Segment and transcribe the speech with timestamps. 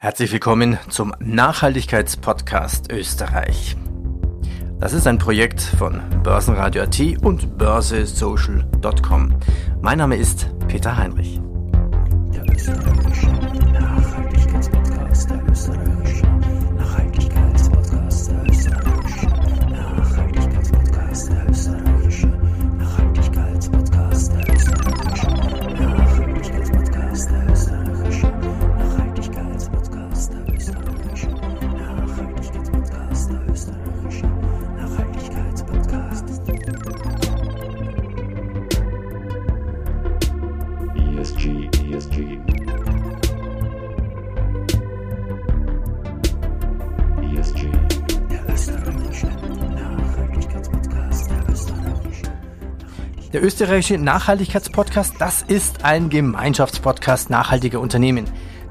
[0.00, 3.76] Herzlich willkommen zum Nachhaltigkeitspodcast Österreich.
[4.78, 9.40] Das ist ein Projekt von Börsenradio AT und börsesocial.com.
[9.82, 11.40] Mein Name ist Peter Heinrich.
[12.32, 12.44] Der
[53.38, 58.24] Der österreichische Nachhaltigkeitspodcast, das ist ein Gemeinschaftspodcast nachhaltiger Unternehmen.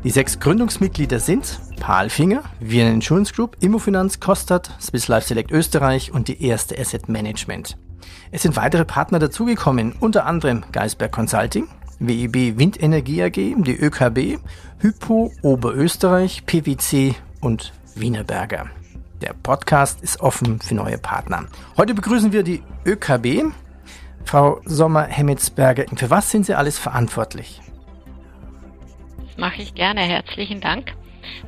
[0.04, 6.12] Die sechs Gründungsmitglieder sind Paul Finger, Vienna Insurance Group, Immofinanz, Kostat, Swiss Life Select Österreich
[6.12, 7.78] und die erste Asset Management.
[8.32, 14.38] Es sind weitere Partner dazugekommen, unter anderem Geisberg Consulting, WEB Windenergie AG, die ÖKB,
[14.80, 18.66] Hypo Oberösterreich, PwC und Wienerberger.
[19.22, 21.46] Der Podcast ist offen für neue Partner.
[21.78, 23.46] Heute begrüßen wir die ÖKB,
[24.28, 27.62] Frau Sommer-Hemmetsberger, für was sind Sie alles verantwortlich?
[29.26, 30.02] Das mache ich gerne.
[30.02, 30.94] Herzlichen Dank.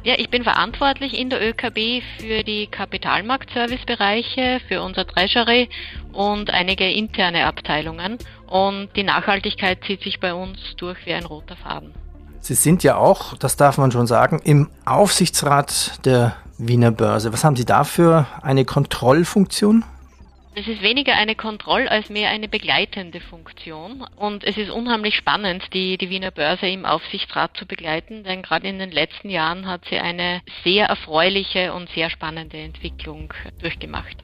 [0.03, 5.67] Ja, ich bin verantwortlich in der ÖKB für die Kapitalmarktservicebereiche, für unser Treasury
[6.13, 8.17] und einige interne Abteilungen.
[8.47, 11.93] Und die Nachhaltigkeit zieht sich bei uns durch wie ein roter Faden.
[12.39, 17.33] Sie sind ja auch, das darf man schon sagen, im Aufsichtsrat der Wiener Börse.
[17.33, 19.83] Was haben Sie da für eine Kontrollfunktion?
[20.59, 24.05] Es ist weniger eine Kontroll- als mehr eine begleitende Funktion.
[24.17, 28.67] Und es ist unheimlich spannend, die, die Wiener Börse im Aufsichtsrat zu begleiten, denn gerade
[28.67, 34.17] in den letzten Jahren hat sie eine sehr erfreuliche und sehr spannende Entwicklung durchgemacht.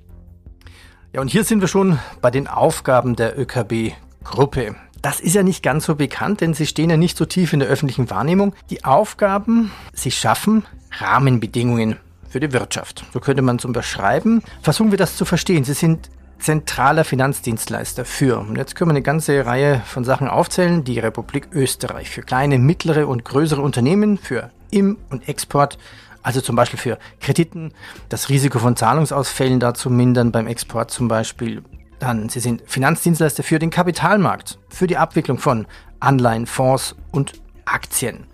[1.14, 4.76] Ja, und hier sind wir schon bei den Aufgaben der ÖKB-Gruppe.
[5.02, 7.62] Das ist ja nicht ganz so bekannt, denn sie stehen ja nicht so tief in
[7.62, 8.56] der öffentlichen Wahrnehmung.
[8.70, 10.66] Die Aufgaben, sie schaffen
[10.98, 11.96] Rahmenbedingungen
[12.28, 13.06] für die Wirtschaft.
[13.14, 14.44] So könnte man es beschreiben.
[14.62, 15.64] Versuchen wir das zu verstehen.
[15.64, 16.10] Sie sind
[16.40, 18.40] zentraler Finanzdienstleister für.
[18.40, 20.84] Und jetzt können wir eine ganze Reihe von Sachen aufzählen.
[20.84, 25.78] Die Republik Österreich für kleine, mittlere und größere Unternehmen, für Im- und Export,
[26.24, 27.72] also zum Beispiel für Krediten,
[28.10, 31.64] das Risiko von Zahlungsausfällen da zu mindern beim Export zum Beispiel.
[32.00, 35.66] Dann, Sie sind Finanzdienstleister für den Kapitalmarkt, für die Abwicklung von
[36.00, 37.34] Anleihen, Fonds und
[37.66, 38.26] Aktien.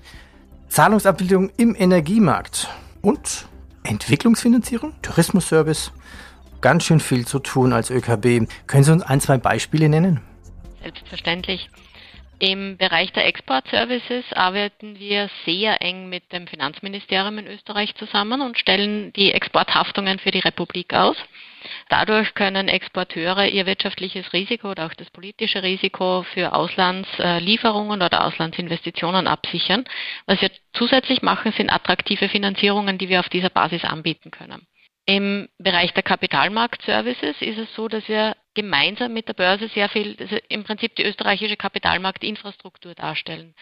[0.69, 2.69] Zahlungsabwicklung im Energiemarkt
[3.01, 3.47] und
[3.83, 5.91] Entwicklungsfinanzierung, Tourismusservice,
[6.61, 8.47] ganz schön viel zu tun als ÖKB.
[8.67, 10.21] Können Sie uns ein, zwei Beispiele nennen?
[10.81, 11.69] Selbstverständlich.
[12.41, 18.57] Im Bereich der Exportservices arbeiten wir sehr eng mit dem Finanzministerium in Österreich zusammen und
[18.57, 21.15] stellen die Exporthaftungen für die Republik aus.
[21.89, 29.27] Dadurch können Exporteure ihr wirtschaftliches Risiko oder auch das politische Risiko für Auslandslieferungen oder Auslandsinvestitionen
[29.27, 29.85] absichern.
[30.25, 34.65] Was wir zusätzlich machen, sind attraktive Finanzierungen, die wir auf dieser Basis anbieten können.
[35.05, 40.15] Im Bereich der Kapitalmarktservices ist es so, dass wir gemeinsam mit der Börse sehr viel,
[40.19, 43.55] also im Prinzip die österreichische Kapitalmarktinfrastruktur darstellen.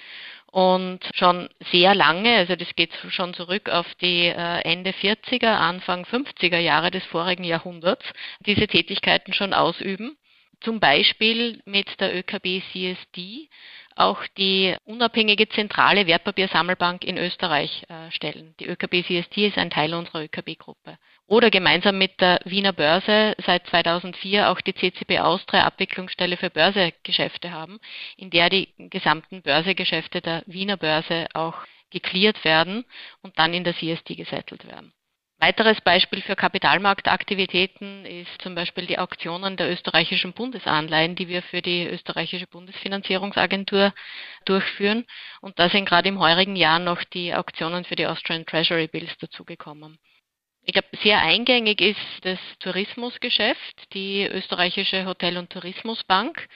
[0.51, 6.05] Und schon sehr lange, also das geht schon zurück auf die äh, Ende 40er, Anfang
[6.05, 8.05] 50er Jahre des vorigen Jahrhunderts,
[8.41, 10.17] diese Tätigkeiten schon ausüben.
[10.61, 13.47] Zum Beispiel mit der ÖKB CSD
[13.95, 18.55] auch die unabhängige zentrale Wertpapiersammelbank in Österreich äh, stellen.
[18.59, 20.97] Die ÖKB CSD ist ein Teil unserer ÖKB-Gruppe
[21.29, 27.51] oder gemeinsam mit der Wiener Börse seit 2004 auch die CCB Austria Abwicklungsstelle für Börsegeschäfte
[27.51, 27.79] haben,
[28.17, 31.55] in der die gesamten Börsegeschäfte der Wiener Börse auch
[31.91, 32.83] geklärt werden
[33.21, 34.91] und dann in der CSD gesettelt werden.
[35.37, 41.61] Weiteres Beispiel für Kapitalmarktaktivitäten ist zum Beispiel die Auktionen der österreichischen Bundesanleihen, die wir für
[41.61, 43.93] die österreichische Bundesfinanzierungsagentur
[44.43, 45.05] durchführen.
[45.39, 49.15] Und da sind gerade im heurigen Jahr noch die Auktionen für die Austrian Treasury Bills
[49.19, 49.97] dazugekommen.
[50.69, 56.47] Ich glaube, sehr eingängig ist das Tourismusgeschäft, die österreichische Hotel- und Tourismusbank,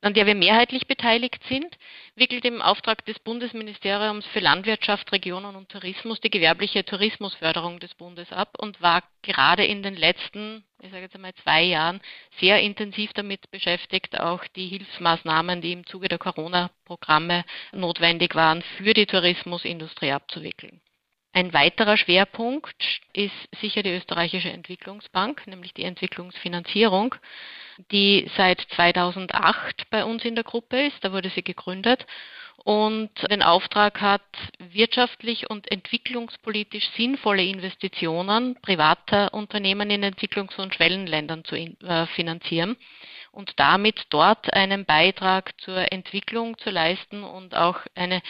[0.00, 1.72] an der wir mehrheitlich beteiligt sind,
[2.16, 8.32] wickelt im Auftrag des Bundesministeriums für Landwirtschaft, Regionen und Tourismus die gewerbliche Tourismusförderung des Bundes
[8.32, 12.00] ab und war gerade in den letzten, ich sage jetzt einmal zwei Jahren,
[12.40, 18.94] sehr intensiv damit beschäftigt, auch die Hilfsmaßnahmen, die im Zuge der Corona-Programme notwendig waren, für
[18.94, 20.80] die Tourismusindustrie abzuwickeln.
[21.34, 27.16] Ein weiterer Schwerpunkt ist sicher die österreichische Entwicklungsbank, nämlich die Entwicklungsfinanzierung,
[27.90, 31.02] die seit 2008 bei uns in der Gruppe ist.
[31.02, 32.06] Da wurde sie gegründet
[32.58, 34.22] und den Auftrag hat,
[34.58, 42.76] wirtschaftlich und entwicklungspolitisch sinnvolle Investitionen privater Unternehmen in Entwicklungs- und Schwellenländern zu äh, finanzieren
[43.32, 48.22] und damit dort einen Beitrag zur Entwicklung zu leisten und auch eine,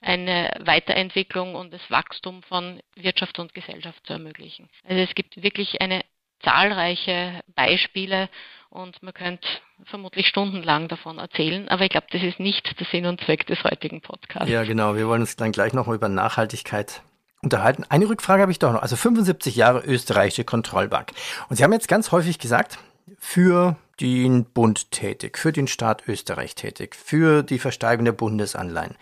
[0.00, 4.68] eine Weiterentwicklung und das Wachstum von Wirtschaft und Gesellschaft zu ermöglichen.
[4.84, 6.02] Also es gibt wirklich eine
[6.42, 8.28] zahlreiche Beispiele
[8.70, 9.46] und man könnte
[9.84, 13.62] vermutlich stundenlang davon erzählen, aber ich glaube, das ist nicht der Sinn und Zweck des
[13.64, 14.48] heutigen Podcasts.
[14.48, 14.94] Ja, genau.
[14.94, 17.02] Wir wollen uns dann gleich nochmal über Nachhaltigkeit
[17.42, 17.84] unterhalten.
[17.88, 18.82] Eine Rückfrage habe ich doch noch.
[18.82, 21.12] Also 75 Jahre österreichische Kontrollbank.
[21.48, 22.78] Und Sie haben jetzt ganz häufig gesagt,
[23.18, 28.96] für den Bund tätig, für den Staat Österreich tätig, für die Versteigerung der Bundesanleihen.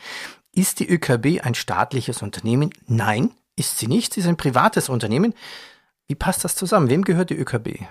[0.56, 2.70] Ist die ÖKB ein staatliches Unternehmen?
[2.86, 4.14] Nein, ist sie nicht.
[4.14, 5.34] Sie ist ein privates Unternehmen.
[6.08, 6.88] Wie passt das zusammen?
[6.88, 7.84] Wem gehört die ÖKB?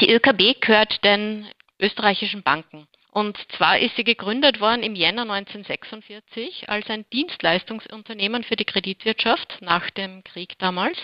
[0.00, 1.48] Die ÖKB gehört den
[1.80, 2.86] österreichischen Banken.
[3.10, 9.58] Und zwar ist sie gegründet worden im Jänner 1946 als ein Dienstleistungsunternehmen für die Kreditwirtschaft
[9.60, 10.96] nach dem Krieg damals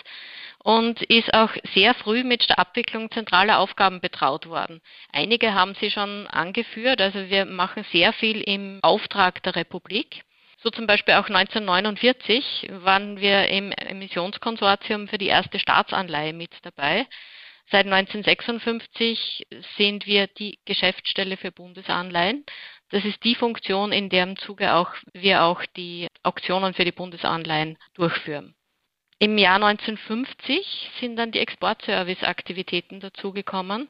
[0.62, 4.80] und ist auch sehr früh mit der Abwicklung zentraler Aufgaben betraut worden.
[5.12, 10.22] Einige haben sie schon angeführt, also wir machen sehr viel im Auftrag der Republik.
[10.66, 17.06] So zum Beispiel auch 1949 waren wir im Emissionskonsortium für die erste Staatsanleihe mit dabei.
[17.70, 19.46] Seit 1956
[19.76, 22.44] sind wir die Geschäftsstelle für Bundesanleihen.
[22.90, 27.78] Das ist die Funktion, in deren Zuge auch wir auch die Auktionen für die Bundesanleihen
[27.94, 28.56] durchführen.
[29.20, 33.88] Im Jahr 1950 sind dann die Exportservice-Aktivitäten dazugekommen.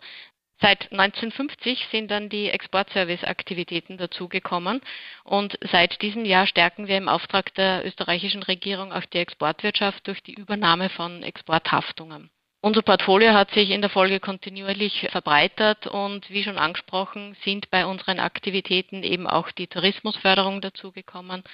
[0.59, 4.81] Seit 1950 sind dann die Exportservice-Aktivitäten dazugekommen
[5.23, 10.23] und seit diesem Jahr stärken wir im Auftrag der österreichischen Regierung auch die Exportwirtschaft durch
[10.23, 12.31] die Übernahme von Exporthaftungen.
[12.63, 17.87] Unser Portfolio hat sich in der Folge kontinuierlich verbreitert und wie schon angesprochen sind bei
[17.87, 21.45] unseren Aktivitäten eben auch die Tourismusförderung dazugekommen,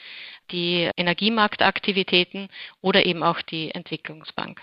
[0.53, 2.49] die Energiemarktaktivitäten
[2.81, 4.63] oder eben auch die Entwicklungsbank.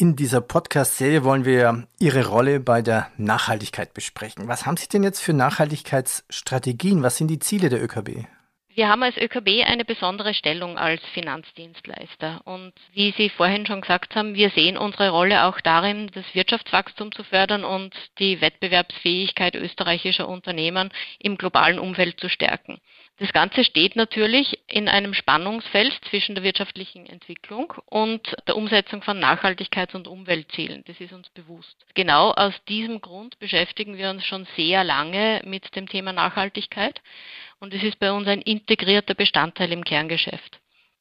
[0.00, 4.46] In dieser Podcast-Serie wollen wir Ihre Rolle bei der Nachhaltigkeit besprechen.
[4.46, 7.02] Was haben Sie denn jetzt für Nachhaltigkeitsstrategien?
[7.02, 8.24] Was sind die Ziele der ÖKB?
[8.68, 12.42] Wir haben als ÖKB eine besondere Stellung als Finanzdienstleister.
[12.44, 17.10] Und wie Sie vorhin schon gesagt haben, wir sehen unsere Rolle auch darin, das Wirtschaftswachstum
[17.10, 22.78] zu fördern und die Wettbewerbsfähigkeit österreichischer Unternehmen im globalen Umfeld zu stärken.
[23.20, 29.18] Das Ganze steht natürlich in einem Spannungsfeld zwischen der wirtschaftlichen Entwicklung und der Umsetzung von
[29.18, 30.84] Nachhaltigkeits- und Umweltzielen.
[30.86, 31.84] Das ist uns bewusst.
[31.94, 37.00] Genau aus diesem Grund beschäftigen wir uns schon sehr lange mit dem Thema Nachhaltigkeit
[37.58, 40.60] und es ist bei uns ein integrierter Bestandteil im Kerngeschäft.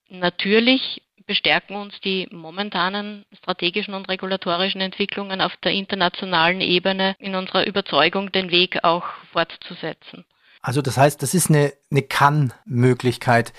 [0.09, 7.67] Natürlich bestärken uns die momentanen strategischen und regulatorischen Entwicklungen auf der internationalen Ebene in unserer
[7.67, 10.25] Überzeugung, den Weg auch fortzusetzen.
[10.67, 13.53] Also das heißt, das ist eine, eine Kann-Möglichkeit.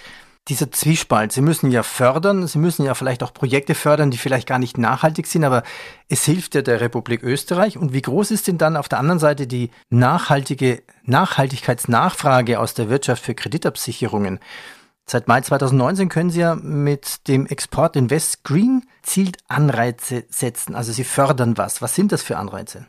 [0.48, 4.46] Dieser Zwiespalt, Sie müssen ja fördern, Sie müssen ja vielleicht auch Projekte fördern, die vielleicht
[4.46, 5.62] gar nicht nachhaltig sind, aber
[6.10, 7.78] es hilft ja der Republik Österreich.
[7.78, 12.90] Und wie groß ist denn dann auf der anderen Seite die nachhaltige Nachhaltigkeitsnachfrage aus der
[12.90, 14.38] Wirtschaft für Kreditabsicherungen?
[15.06, 20.74] Seit Mai 2019 können Sie ja mit dem Export Invest Green zielt Anreize setzen.
[20.74, 21.80] Also Sie fördern was.
[21.80, 22.84] Was sind das für Anreize?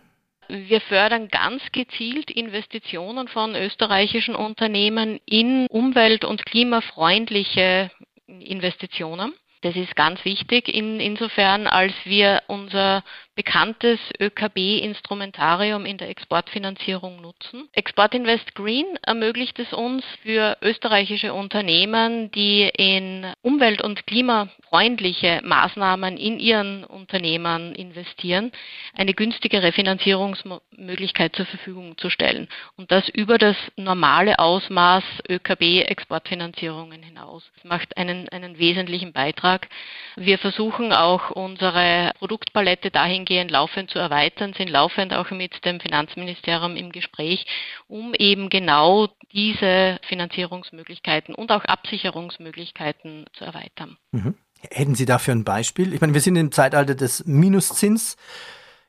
[0.51, 7.91] Wir fördern ganz gezielt Investitionen von österreichischen Unternehmen in umwelt- und klimafreundliche
[8.25, 9.33] Investitionen.
[9.61, 13.03] Das ist ganz wichtig in, insofern, als wir unser
[13.35, 17.69] bekanntes ÖKB-Instrumentarium in der Exportfinanzierung nutzen.
[17.73, 26.17] Export Invest Green ermöglicht es uns für österreichische Unternehmen, die in umwelt- und klimafreundliche Maßnahmen
[26.17, 28.51] in ihren Unternehmen investieren,
[28.93, 32.49] eine günstigere Finanzierungsmöglichkeit zur Verfügung zu stellen.
[32.75, 37.49] Und das über das normale Ausmaß ÖKB-Exportfinanzierungen hinaus.
[37.55, 39.67] Das macht einen, einen wesentlichen Beitrag Beitrag.
[40.15, 46.75] Wir versuchen auch unsere Produktpalette dahingehend laufend zu erweitern, sind laufend auch mit dem Finanzministerium
[46.75, 47.45] im Gespräch,
[47.87, 53.97] um eben genau diese Finanzierungsmöglichkeiten und auch Absicherungsmöglichkeiten zu erweitern.
[54.11, 54.35] Mhm.
[54.69, 55.93] Hätten Sie dafür ein Beispiel?
[55.93, 58.17] Ich meine, wir sind im Zeitalter des Minuszins.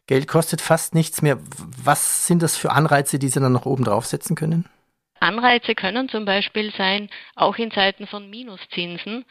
[0.07, 1.38] Geld kostet fast nichts mehr.
[1.85, 4.64] Was sind das für Anreize, die Sie dann noch oben draufsetzen können?
[5.21, 9.27] Anreize können zum Beispiel sein, auch in Zeiten von Minuszinsen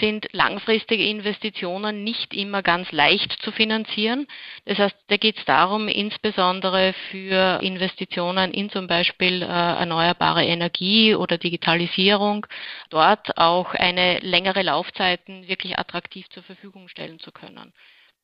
[0.00, 4.26] sind langfristige Investitionen nicht immer ganz leicht zu finanzieren.
[4.64, 11.14] Das heißt, da geht es darum, insbesondere für Investitionen in zum Beispiel äh, erneuerbare Energie
[11.14, 12.46] oder Digitalisierung,
[12.90, 17.72] dort auch eine längere Laufzeiten wirklich attraktiv zur Verfügung stellen zu können.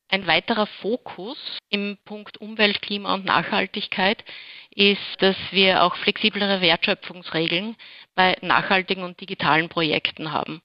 [0.07, 1.37] Ein weiterer Fokus
[1.69, 4.23] im Punkt Umwelt, Klima und Nachhaltigkeit
[4.69, 7.75] ist, dass wir auch flexiblere Wertschöpfungsregeln
[8.13, 10.61] bei nachhaltigen und digitalen Projekten haben.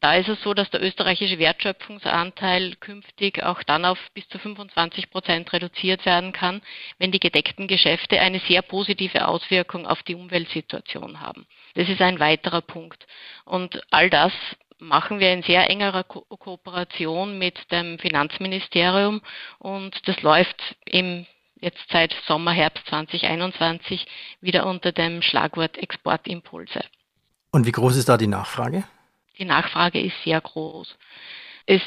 [0.00, 5.10] Da ist es so, dass der österreichische Wertschöpfungsanteil künftig auch dann auf bis zu 25
[5.10, 6.62] Prozent reduziert werden kann,
[6.98, 11.46] wenn die gedeckten Geschäfte eine sehr positive Auswirkung auf die Umweltsituation haben.
[11.74, 13.06] Das ist ein weiterer Punkt.
[13.44, 14.32] Und all das
[14.78, 19.20] machen wir in sehr engerer Ko Kooperation mit dem Finanzministerium
[19.58, 21.26] und das läuft im
[21.60, 24.06] jetzt seit Sommer, Herbst 2021
[24.40, 26.84] wieder unter dem Schlagwort Exportimpulse.
[27.50, 28.84] Und wie groß ist da die Nachfrage?
[29.38, 30.96] Die Nachfrage ist sehr groß.
[31.66, 31.82] Es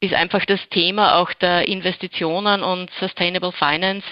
[0.00, 4.06] ist einfach das Thema auch der Investitionen und Sustainable Finance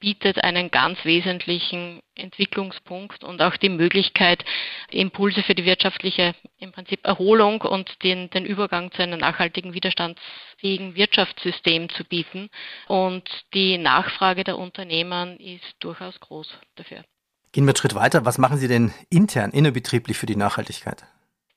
[0.00, 4.44] bietet einen ganz wesentlichen Entwicklungspunkt und auch die Möglichkeit,
[4.90, 10.94] Impulse für die wirtschaftliche im Prinzip Erholung und den, den Übergang zu einem nachhaltigen, widerstandsfähigen
[10.94, 12.48] Wirtschaftssystem zu bieten.
[12.88, 17.04] Und die Nachfrage der Unternehmen ist durchaus groß dafür.
[17.52, 18.24] Gehen wir einen Schritt weiter.
[18.24, 21.04] Was machen Sie denn intern, innerbetrieblich für die Nachhaltigkeit?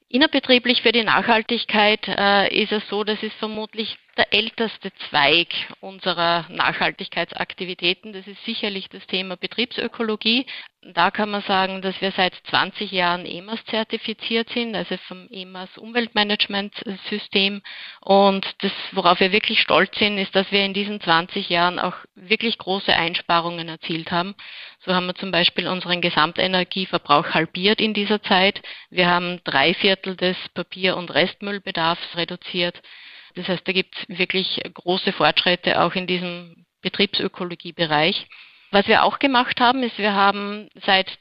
[0.10, 5.48] Innerbetrieblich für die Nachhaltigkeit äh, ist es so, das ist vermutlich der älteste Zweig
[5.80, 8.12] unserer Nachhaltigkeitsaktivitäten.
[8.12, 10.46] Das ist sicherlich das Thema Betriebsökologie.
[10.82, 15.78] Da kann man sagen, dass wir seit 20 Jahren EMAS zertifiziert sind, also vom EMAS
[15.78, 17.62] Umweltmanagementsystem.
[18.02, 21.96] Und das, worauf wir wirklich stolz sind, ist, dass wir in diesen 20 Jahren auch
[22.16, 24.36] wirklich große Einsparungen erzielt haben.
[24.86, 28.62] So haben wir zum Beispiel unseren Gesamtenergieverbrauch halbiert in dieser Zeit.
[28.90, 32.82] Wir haben drei Viertel des Papier- und Restmüllbedarfs reduziert.
[33.36, 38.28] Das heißt, da gibt es wirklich große Fortschritte auch in diesem Betriebsökologiebereich.
[38.72, 41.18] Was wir auch gemacht haben, ist, wir haben seit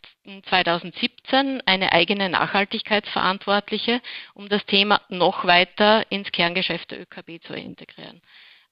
[0.50, 4.02] 2017 eine eigene Nachhaltigkeitsverantwortliche,
[4.34, 8.20] um das Thema noch weiter ins Kerngeschäft der ÖKB zu integrieren.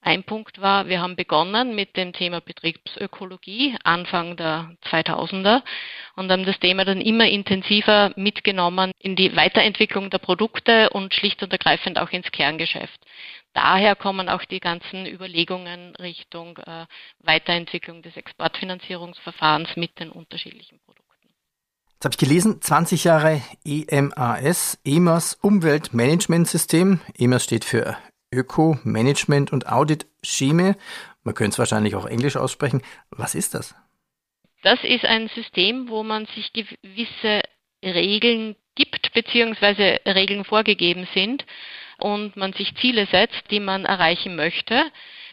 [0.07, 5.61] Ein Punkt war, wir haben begonnen mit dem Thema Betriebsökologie Anfang der 2000er
[6.15, 11.43] und haben das Thema dann immer intensiver mitgenommen in die Weiterentwicklung der Produkte und schlicht
[11.43, 12.97] und ergreifend auch ins Kerngeschäft.
[13.51, 16.85] Daher kommen auch die ganzen Überlegungen Richtung äh,
[17.19, 21.03] Weiterentwicklung des Exportfinanzierungsverfahrens mit den unterschiedlichen Produkten.
[21.95, 27.01] Jetzt habe ich gelesen, 20 Jahre EMAS, EMAS Umweltmanagementsystem.
[27.17, 27.97] EMAS steht für
[28.33, 30.75] Öko, Management und Audit Scheme.
[31.23, 32.81] Man könnte es wahrscheinlich auch Englisch aussprechen.
[33.09, 33.75] Was ist das?
[34.63, 37.41] Das ist ein System, wo man sich gewisse
[37.83, 41.45] Regeln gibt, beziehungsweise Regeln vorgegeben sind
[41.99, 44.91] und man sich Ziele setzt, die man erreichen möchte.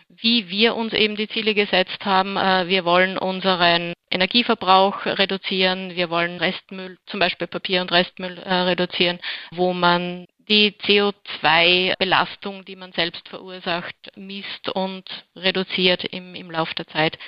[0.09, 6.11] Wie wir uns eben die Ziele gesetzt haben, äh, wir wollen unseren Energieverbrauch reduzieren, wir
[6.11, 9.19] wollen Restmüll, zum Beispiel Papier und Restmüll äh, reduzieren,
[9.51, 15.05] wo man die CO2-Belastung, die man selbst verursacht, misst und
[15.37, 17.19] reduziert im, im Laufe der Zeit,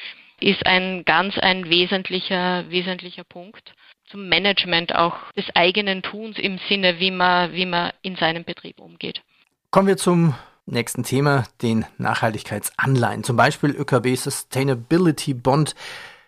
[0.41, 3.75] ist ein ganz ein wesentlicher, wesentlicher Punkt
[4.11, 8.81] zum Management auch des eigenen Tuns im Sinne, wie man, wie man in seinem Betrieb
[8.81, 9.23] umgeht.
[9.71, 10.35] Kommen wir zum
[10.67, 13.25] nächsten Thema, den Nachhaltigkeitsanleihen.
[13.25, 15.75] Zum Beispiel ÖKB Sustainability Bond.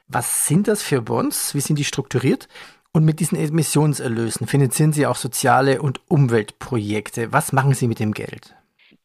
[0.06, 1.54] Was sind das für Bonds?
[1.54, 2.48] Wie sind die strukturiert?
[2.92, 7.32] Und mit diesen Emissionserlösen finanzieren Sie auch soziale und Umweltprojekte.
[7.32, 8.54] Was machen Sie mit dem Geld?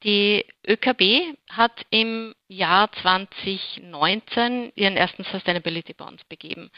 [0.04, 6.72] Die ÖKB hat im Jahr 2019 ihren ersten Sustainability Bond begeben.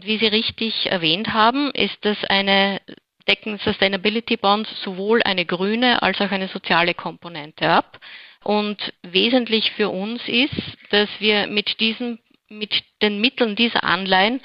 [0.00, 2.80] Wie Sie richtig erwähnt haben, ist das eine
[3.28, 7.98] decken Sustainability Bonds sowohl eine grüne als auch eine soziale Komponente ab.
[8.44, 10.52] Und wesentlich für uns ist,
[10.90, 12.72] dass wir mit diesen, mit
[13.02, 14.40] den Mitteln dieser Anleihen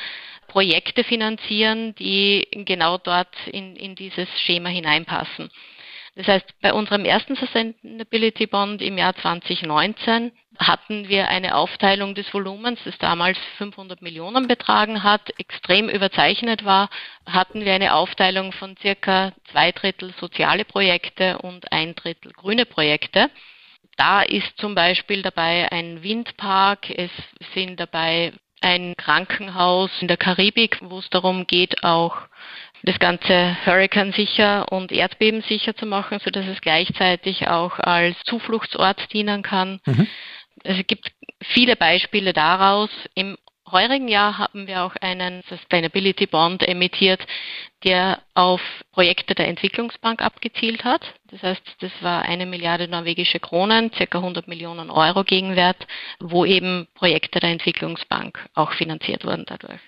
[0.51, 5.49] Projekte finanzieren, die genau dort in, in dieses Schema hineinpassen.
[6.15, 12.33] Das heißt, bei unserem ersten Sustainability Bond im Jahr 2019 hatten wir eine Aufteilung des
[12.33, 16.89] Volumens, das damals 500 Millionen betragen hat, extrem überzeichnet war,
[17.25, 23.29] hatten wir eine Aufteilung von circa zwei Drittel soziale Projekte und ein Drittel grüne Projekte.
[23.95, 27.11] Da ist zum Beispiel dabei ein Windpark, es
[27.53, 32.15] sind dabei ein Krankenhaus in der Karibik, wo es darum geht, auch
[32.83, 38.17] das Ganze Hurricane sicher und Erdbeben sicher zu machen, so dass es gleichzeitig auch als
[38.25, 39.79] Zufluchtsort dienen kann.
[39.85, 40.07] Mhm.
[40.63, 42.89] Es gibt viele Beispiele daraus.
[43.13, 43.37] Im
[43.71, 47.21] heurigen Jahr haben wir auch einen Sustainability Bond emittiert,
[47.83, 48.61] der auf
[48.91, 51.01] Projekte der Entwicklungsbank abgezielt hat.
[51.29, 55.87] Das heißt, das war eine Milliarde norwegische Kronen, circa 100 Millionen Euro Gegenwert,
[56.19, 59.79] wo eben Projekte der Entwicklungsbank auch finanziert wurden dadurch.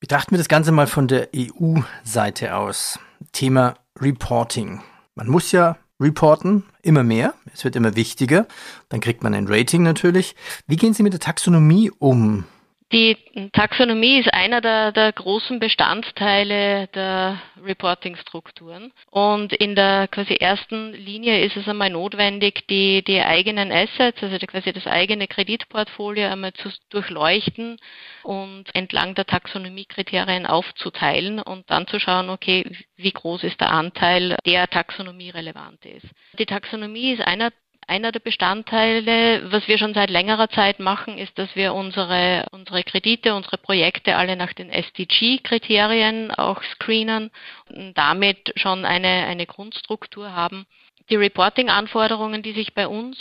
[0.00, 2.98] Betrachten wir das Ganze mal von der EU-Seite aus.
[3.32, 4.82] Thema Reporting.
[5.14, 8.46] Man muss ja reporten, immer mehr, es wird immer wichtiger,
[8.90, 10.36] dann kriegt man ein Rating natürlich.
[10.66, 12.44] Wie gehen Sie mit der Taxonomie um?
[12.92, 13.16] Die
[13.52, 18.92] Taxonomie ist einer der, der, großen Bestandteile der Reporting-Strukturen.
[19.10, 24.38] Und in der quasi ersten Linie ist es einmal notwendig, die, die eigenen Assets, also
[24.46, 27.78] quasi das eigene Kreditportfolio einmal zu durchleuchten
[28.22, 34.36] und entlang der Taxonomiekriterien aufzuteilen und dann zu schauen, okay, wie groß ist der Anteil,
[34.46, 36.06] der Taxonomie relevant ist.
[36.38, 37.50] Die Taxonomie ist einer
[37.86, 42.82] einer der Bestandteile, was wir schon seit längerer Zeit machen, ist, dass wir unsere, unsere
[42.82, 47.30] Kredite, unsere Projekte alle nach den SDG-Kriterien auch screenen
[47.68, 50.66] und damit schon eine, eine Grundstruktur haben.
[51.10, 53.16] Die Reporting-Anforderungen, die sich bei uns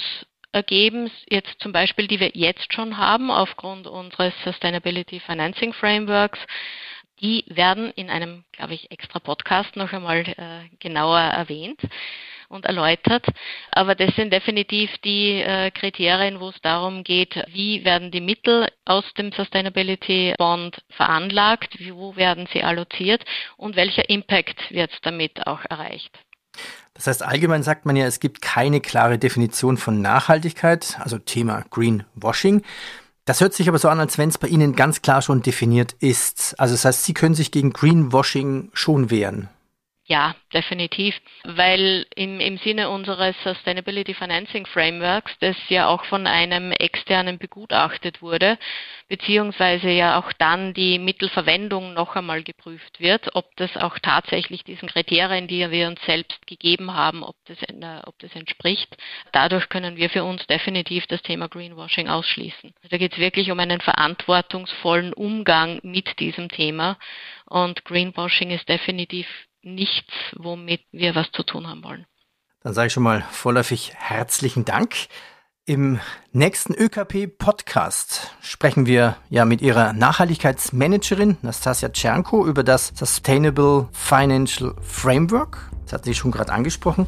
[0.52, 6.40] ergeben, jetzt zum Beispiel, die wir jetzt schon haben aufgrund unseres Sustainability Financing Frameworks,
[7.22, 11.80] die werden in einem, glaube ich, extra Podcast noch einmal äh, genauer erwähnt
[12.56, 13.26] und erläutert.
[13.72, 18.68] Aber das sind definitiv die äh, Kriterien, wo es darum geht, wie werden die Mittel
[18.86, 23.24] aus dem Sustainability Bond veranlagt, wo werden sie alloziert
[23.58, 26.12] und welcher Impact wird damit auch erreicht.
[26.94, 31.66] Das heißt, allgemein sagt man ja, es gibt keine klare Definition von Nachhaltigkeit, also Thema
[31.70, 32.64] Greenwashing.
[33.26, 35.94] Das hört sich aber so an, als wenn es bei Ihnen ganz klar schon definiert
[36.00, 36.56] ist.
[36.60, 39.50] Also das heißt, Sie können sich gegen Greenwashing schon wehren.
[40.08, 46.72] Ja, definitiv, weil im, im Sinne unseres Sustainability Financing Frameworks, das ja auch von einem
[46.74, 48.60] externen begutachtet wurde,
[49.08, 54.90] beziehungsweise ja auch dann die Mittelverwendung noch einmal geprüft wird, ob das auch tatsächlich diesen
[54.90, 57.58] Kriterien, die wir uns selbst gegeben haben, ob das,
[58.06, 58.96] ob das entspricht.
[59.32, 62.76] Dadurch können wir für uns definitiv das Thema Greenwashing ausschließen.
[62.92, 67.00] Da geht es wirklich um einen verantwortungsvollen Umgang mit diesem Thema
[67.46, 69.28] und Greenwashing ist definitiv
[69.66, 72.06] nichts, womit wir was zu tun haben wollen.
[72.62, 74.96] Dann sage ich schon mal vorläufig herzlichen Dank.
[75.68, 76.00] Im
[76.32, 85.72] nächsten ÖKP-Podcast sprechen wir ja mit ihrer Nachhaltigkeitsmanagerin Nastasia Tschernko über das Sustainable Financial Framework.
[85.84, 87.08] Das hat sie schon gerade angesprochen.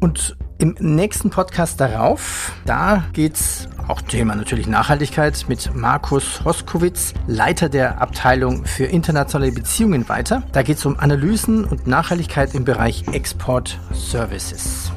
[0.00, 7.68] Und im nächsten Podcast darauf, da geht's auch Thema natürlich Nachhaltigkeit mit Markus Hoskowitz, Leiter
[7.68, 10.42] der Abteilung für internationale Beziehungen weiter.
[10.52, 14.90] Da geht's um Analysen und Nachhaltigkeit im Bereich Export Services.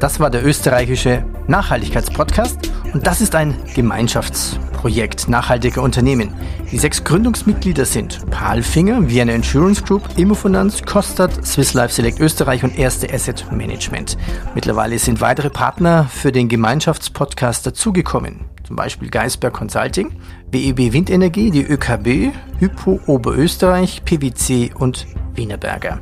[0.00, 6.32] Das war der österreichische Nachhaltigkeitspodcast und das ist ein Gemeinschaftsprojekt nachhaltiger Unternehmen.
[6.72, 12.78] Die sechs Gründungsmitglieder sind Palfinger, Vienna Insurance Group, Immofinanz, Kostat, Swiss Life Select Österreich und
[12.78, 14.16] Erste Asset Management.
[14.54, 18.46] Mittlerweile sind weitere Partner für den Gemeinschaftspodcast dazugekommen.
[18.66, 20.12] Zum Beispiel Geisberg Consulting,
[20.50, 26.00] WEB Windenergie, die ÖKB, Hypo Oberösterreich, PwC und Wienerberger.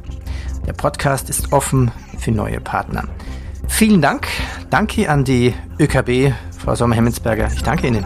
[0.69, 3.09] Der Podcast ist offen für neue Partner.
[3.69, 4.27] Vielen Dank.
[4.71, 7.49] Danke an die ÖKB, Frau Sommer-Hemmensberger.
[7.55, 8.05] Ich danke Ihnen.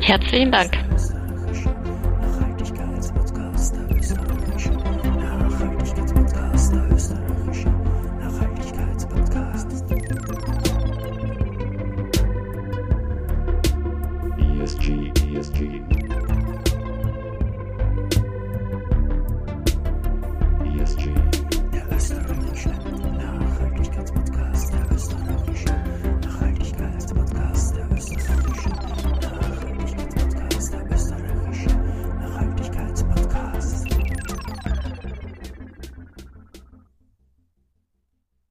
[0.00, 0.89] Herzlichen Dank.